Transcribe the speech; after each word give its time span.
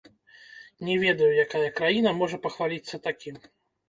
Не 0.87 0.95
ведаю, 1.03 1.27
якая 1.45 1.61
краіна 1.79 2.13
можа 2.21 2.39
пахваліцца 2.47 2.95
такім. 3.05 3.37